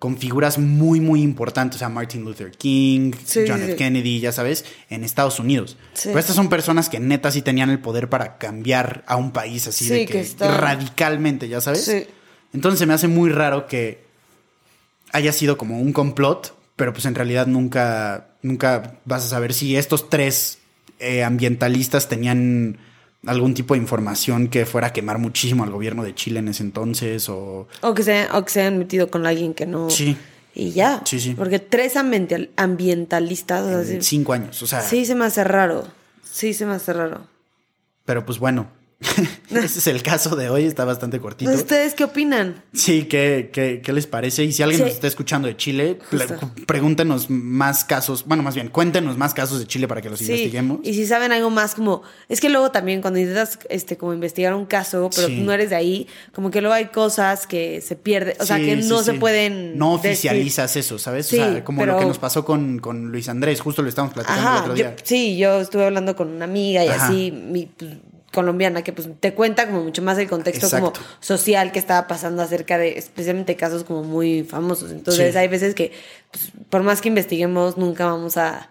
con 0.00 0.16
figuras 0.18 0.58
muy, 0.58 0.98
muy 0.98 1.20
importantes, 1.22 1.76
o 1.76 1.78
sea, 1.78 1.88
Martin 1.90 2.24
Luther 2.24 2.50
King, 2.52 3.12
Sí, 3.22 3.40
John 3.46 3.60
F. 3.62 3.72
sí. 3.72 3.76
Kennedy, 3.76 4.18
ya 4.18 4.32
sabes, 4.32 4.64
en 4.88 5.04
Estados 5.04 5.38
Unidos. 5.38 5.76
Sí. 5.92 6.08
Pero 6.08 6.18
estas 6.18 6.34
son 6.34 6.48
personas 6.48 6.88
que 6.88 6.98
neta 6.98 7.30
sí 7.30 7.42
tenían 7.42 7.68
el 7.70 7.78
poder 7.80 8.08
para 8.08 8.38
cambiar 8.38 9.04
a 9.06 9.16
un 9.16 9.30
país 9.30 9.66
así 9.68 9.84
Sí, 9.84 9.90
de 9.92 10.06
que 10.06 10.12
que, 10.14 10.20
está- 10.20 10.56
radicalmente, 10.56 11.48
ya 11.48 11.60
sabes. 11.60 11.88
Entonces 12.54 12.78
se 12.80 12.86
me 12.86 12.94
hace 12.94 13.06
muy 13.08 13.30
raro 13.30 13.66
que 13.68 14.02
haya 15.12 15.32
sido 15.32 15.56
como 15.58 15.78
un 15.80 15.92
complot, 15.92 16.56
pero 16.76 16.92
pues 16.94 17.04
en 17.04 17.14
realidad 17.14 17.46
nunca, 17.46 18.28
nunca 18.42 18.98
vas 19.04 19.24
a 19.26 19.28
saber 19.28 19.52
si 19.52 19.76
estos 19.76 20.08
tres 20.08 20.58
eh, 20.98 21.24
ambientalistas 21.24 22.08
tenían 22.08 22.78
algún 23.26 23.54
tipo 23.54 23.74
de 23.74 23.80
información 23.80 24.48
que 24.48 24.64
fuera 24.66 24.88
a 24.88 24.92
quemar 24.92 25.18
muchísimo 25.18 25.62
al 25.64 25.70
gobierno 25.70 26.02
de 26.02 26.14
Chile 26.14 26.38
en 26.40 26.48
ese 26.48 26.62
entonces 26.62 27.28
o... 27.28 27.68
O 27.82 27.94
que, 27.94 28.02
se, 28.02 28.26
o 28.32 28.44
que 28.44 28.50
se 28.50 28.60
hayan 28.60 28.78
metido 28.78 29.10
con 29.10 29.26
alguien 29.26 29.52
que 29.54 29.66
no... 29.66 29.90
Sí, 29.90 30.16
Y 30.54 30.70
ya. 30.72 31.02
Sí, 31.04 31.20
sí. 31.20 31.34
Porque 31.34 31.58
tres 31.58 31.96
ambiental- 31.96 32.48
ambientalistas, 32.56 33.62
o 33.66 33.84
sea, 33.84 34.00
cinco 34.02 34.32
años, 34.32 34.62
o 34.62 34.66
sea... 34.66 34.80
sí 34.80 35.04
se 35.04 35.14
me 35.14 35.24
hace 35.26 35.44
raro. 35.44 35.86
Sí 36.22 36.54
se 36.54 36.64
me 36.66 36.74
hace 36.74 36.92
raro. 36.92 37.26
Pero 38.04 38.24
pues 38.24 38.38
bueno, 38.38 38.68
ese 39.50 39.78
es 39.78 39.86
el 39.86 40.02
caso 40.02 40.36
de 40.36 40.50
hoy, 40.50 40.64
está 40.64 40.84
bastante 40.84 41.18
cortito. 41.20 41.50
¿Ustedes 41.50 41.94
qué 41.94 42.04
opinan? 42.04 42.62
Sí, 42.74 43.04
¿qué, 43.04 43.50
qué, 43.52 43.80
qué 43.82 43.92
les 43.94 44.06
parece? 44.06 44.44
Y 44.44 44.52
si 44.52 44.62
alguien 44.62 44.78
Sí. 44.80 44.84
nos 44.84 44.92
está 44.94 45.06
escuchando 45.06 45.48
de 45.48 45.56
Chile, 45.56 45.98
pregúntenos 46.66 47.30
más 47.30 47.84
casos, 47.84 48.24
bueno, 48.26 48.42
más 48.42 48.54
bien, 48.54 48.68
cuéntenos 48.68 49.16
más 49.16 49.34
casos 49.34 49.58
de 49.58 49.66
Chile 49.66 49.88
para 49.88 50.02
que 50.02 50.10
los 50.10 50.18
Sí, 50.18 50.26
investiguemos. 50.26 50.80
y 50.82 50.94
si 50.94 51.06
saben 51.06 51.32
algo 51.32 51.50
más 51.50 51.74
como... 51.74 52.02
Es 52.28 52.40
que 52.40 52.48
luego 52.48 52.70
también 52.70 53.00
cuando 53.00 53.18
intentas 53.18 53.58
este, 53.68 53.96
como 53.96 54.12
investigar 54.12 54.54
un 54.54 54.66
caso, 54.66 55.08
pero 55.14 55.28
Sí. 55.28 55.40
no 55.40 55.52
eres 55.52 55.70
de 55.70 55.76
ahí, 55.76 56.06
como 56.34 56.50
que 56.50 56.60
luego 56.60 56.74
hay 56.74 56.86
cosas 56.86 57.46
que 57.46 57.80
se 57.80 57.96
pierden, 57.96 58.34
o 58.40 58.44
sea, 58.44 58.58
que 58.58 58.76
no 58.76 59.02
se 59.02 59.14
pueden... 59.14 59.78
No 59.78 59.96
decir. 59.96 60.10
oficializas 60.10 60.76
eso, 60.76 60.98
¿sabes? 60.98 61.26
O 61.32 61.36
sea, 61.36 61.64
como 61.64 61.84
lo 61.86 61.98
que 61.98 62.04
nos 62.04 62.18
pasó 62.18 62.44
con, 62.44 62.78
con 62.80 63.10
Luis 63.10 63.28
Andrés, 63.28 63.60
justo 63.60 63.82
lo 63.82 63.88
estábamos 63.88 64.14
platicando 64.14 64.50
el 64.50 64.56
otro 64.58 64.68
yo- 64.76 64.84
día. 64.84 64.96
sí, 65.02 65.36
yo 65.38 65.60
estuve 65.60 65.86
hablando 65.86 66.14
con 66.16 66.28
una 66.28 66.44
amiga 66.44 66.84
y 66.84 66.88
Ajá. 66.88 67.06
así, 67.08 67.30
mi 67.32 67.66
pues, 67.66 67.92
colombiana, 68.32 68.82
que 68.82 68.92
pues 68.92 69.08
te 69.18 69.34
cuenta 69.34 69.66
como 69.66 69.82
mucho 69.82 70.02
más 70.02 70.16
el 70.18 70.28
contexto 70.28 70.66
Exacto. 70.66 70.92
como 70.92 71.06
social 71.20 71.72
que 71.72 71.78
estaba 71.78 72.06
pasando 72.06 72.42
acerca 72.42 72.78
de 72.78 72.96
especialmente 72.98 73.56
casos 73.56 73.84
como 73.84 74.02
muy 74.04 74.44
famosos. 74.44 74.90
Entonces 74.92 75.32
Sí. 75.32 75.38
hay 75.38 75.48
veces 75.48 75.74
que 75.74 75.92
pues, 76.30 76.52
por 76.68 76.82
más 76.82 77.00
que 77.00 77.08
investiguemos 77.08 77.76
nunca 77.76 78.06
vamos 78.06 78.36
a... 78.36 78.70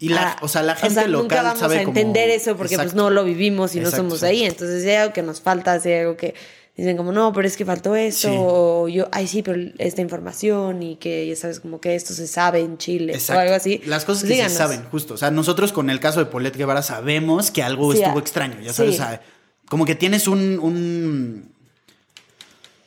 Y 0.00 0.10
la, 0.10 0.32
a- 0.32 0.36
o 0.42 0.48
sea, 0.48 0.62
la 0.62 0.76
gente 0.76 1.08
nunca 1.08 1.36
local 1.36 1.44
vamos 1.44 1.58
sabe 1.60 1.78
a 1.80 1.84
como- 1.84 1.98
entender 1.98 2.30
eso 2.30 2.56
porque 2.56 2.76
pues 2.76 2.94
no 2.94 3.10
lo 3.10 3.24
vivimos 3.24 3.74
y 3.74 3.80
no 3.80 3.90
somos 3.90 4.22
ahí. 4.22 4.44
Entonces 4.44 4.82
si 4.84 4.90
hay 4.90 4.96
algo 4.96 5.12
que 5.12 5.22
nos 5.22 5.40
falta, 5.40 5.80
si 5.80 5.88
hay 5.90 6.00
algo 6.02 6.16
que 6.16 6.34
dicen 6.78 6.96
como, 6.96 7.12
no, 7.12 7.32
pero 7.32 7.46
es 7.46 7.56
que 7.56 7.64
faltó 7.64 7.94
esto, 7.96 8.28
Sí. 8.28 8.34
o 8.38 8.88
yo, 8.88 9.08
ay 9.12 9.26
sí, 9.26 9.42
pero 9.42 9.60
esta 9.78 10.00
información 10.00 10.82
y 10.82 10.96
que 10.96 11.26
ya 11.26 11.36
sabes 11.36 11.60
como 11.60 11.80
que 11.80 11.94
esto 11.94 12.14
se 12.14 12.26
sabe 12.26 12.60
en 12.60 12.78
Chile 12.78 13.12
Exacto. 13.14 13.38
o 13.38 13.42
algo 13.42 13.54
así. 13.54 13.82
Las 13.84 14.04
cosas 14.04 14.22
que 14.22 14.30
díganos. 14.34 14.52
se 14.52 14.58
saben, 14.58 14.84
justo. 14.90 15.14
O 15.14 15.16
sea, 15.16 15.30
nosotros 15.30 15.72
con 15.72 15.90
el 15.90 15.98
caso 16.00 16.20
de 16.20 16.26
Polet 16.26 16.56
Guevara 16.56 16.82
sabemos 16.82 17.50
que 17.50 17.62
algo 17.62 17.92
Sí, 17.92 17.98
estuvo 17.98 18.16
ah, 18.16 18.20
extraño, 18.20 18.60
ya 18.62 18.72
sabes. 18.72 18.94
sí. 18.96 19.00
O 19.02 19.04
sea, 19.04 19.20
como 19.68 19.84
que 19.84 19.94
tienes 19.96 20.28
un, 20.28 20.58
un, 20.60 21.50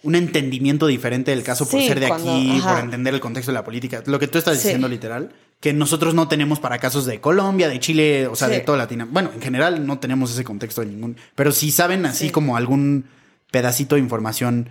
un 0.04 0.16
entendimiento 0.16 0.88
diferente 0.88 1.32
del 1.32 1.44
caso 1.44 1.68
por 1.70 1.80
ser 1.82 2.00
de 2.00 2.08
cuando- 2.08 2.32
aquí, 2.34 2.58
ajá. 2.60 2.74
por 2.76 2.84
entender 2.84 3.14
el 3.14 3.20
contexto 3.20 3.52
de 3.52 3.56
la 3.56 3.64
política. 3.64 4.02
Lo 4.08 4.18
que 4.20 4.28
tú 4.28 4.38
estás 4.40 4.56
diciendo 4.64 4.88
literal, 4.88 5.32
que 5.60 5.74
nosotros 5.74 6.16
no 6.16 6.28
tenemos 6.28 6.60
para 6.60 6.80
casos 6.80 7.06
de 7.06 7.22
Colombia, 7.22 7.70
de 7.70 7.80
Chile, 7.80 8.26
o 8.28 8.36
sea, 8.36 8.48
Sí. 8.48 8.54
de 8.56 8.60
toda 8.62 8.80
Latinoamérica. 8.80 9.14
Bueno, 9.14 9.32
en 9.36 9.42
general 9.42 9.86
no 9.86 10.00
tenemos 10.00 10.32
ese 10.32 10.44
contexto 10.44 10.82
de 10.82 10.88
ningún. 10.88 11.18
Pero 11.36 11.52
si 11.52 11.70
saben 11.72 12.06
así 12.08 12.28
Sí. 12.28 12.32
como 12.32 12.58
algún 12.58 13.06
pedacito 13.52 13.96
de 13.96 14.02
información 14.02 14.70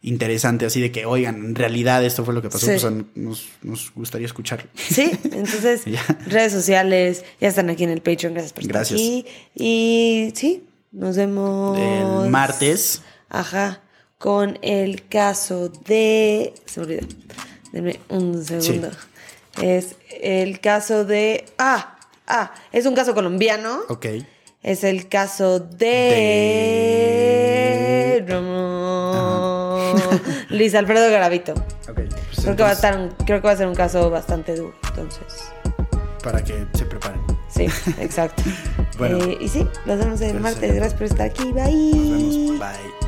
interesante, 0.00 0.64
así 0.66 0.80
de 0.80 0.92
que, 0.92 1.06
oigan, 1.06 1.44
en 1.44 1.54
realidad 1.56 2.04
esto 2.04 2.24
fue 2.24 2.32
lo 2.32 2.40
que 2.40 2.48
pasó, 2.48 2.66
Sí. 2.66 2.72
pues 2.80 2.84
nos, 3.16 3.48
nos 3.62 3.92
gustaría 3.94 4.26
escucharlo. 4.26 4.70
Sí, 4.76 5.10
entonces 5.24 5.82
redes 6.26 6.52
sociales, 6.52 7.24
ya 7.40 7.48
están 7.48 7.68
aquí 7.68 7.82
en 7.82 7.90
el 7.90 8.00
Patreon, 8.00 8.34
gracias 8.34 8.52
por 8.52 8.62
estar 8.62 8.74
Gracias. 8.76 9.00
aquí. 9.00 9.26
Y 9.56 10.32
sí, 10.36 10.64
nos 10.92 11.16
vemos 11.16 11.76
El 11.78 12.30
martes. 12.30 13.02
Ajá, 13.28 13.82
con 14.18 14.58
el 14.62 15.08
caso 15.08 15.68
de... 15.68 16.54
Se 16.66 16.78
me 16.80 16.86
olvidó. 16.86 17.06
Denme 17.72 17.98
un 18.08 18.44
segundo. 18.44 18.90
Es 19.60 19.96
el 20.22 20.60
caso 20.60 21.04
de... 21.04 21.44
Ah, 21.58 21.98
ah, 22.28 22.54
es 22.72 22.86
un 22.86 22.94
caso 22.94 23.14
colombiano. 23.14 23.80
Ok. 23.88 24.06
Es 24.62 24.84
el 24.84 25.08
caso 25.08 25.58
de... 25.60 26.06
Luis 30.50 30.74
Alfredo 30.74 31.10
Garavito. 31.10 31.54
Pues 31.54 32.08
Creo 32.42 32.56
que, 32.56 32.62
va 32.62 32.70
a 32.70 32.72
entonces, 32.72 32.76
estar 32.76 32.96
un- 32.98 33.10
creo 33.26 33.40
que 33.40 33.46
va 33.46 33.52
a 33.52 33.56
ser 33.56 33.66
un 33.66 33.74
caso 33.74 34.10
bastante 34.10 34.54
duro. 34.56 34.74
Entonces, 34.88 35.22
Para 36.22 36.42
que 36.42 36.66
se 36.74 36.84
preparen. 36.84 37.20
Sí, 37.48 37.64
exacto. 37.98 38.42
Bueno. 38.98 39.18
Eh, 39.24 39.38
y 39.40 39.48
sí, 39.48 39.64
nos 39.86 39.96
vemos 39.98 40.20
el 40.22 40.40
martes. 40.40 40.74
Gracias 40.74 40.94
por 40.94 41.04
estar 41.04 41.26
aquí. 41.26 41.52
Bye. 41.52 41.72
Nos 41.72 42.10
vemos. 42.10 42.58
Bye. 42.58 43.07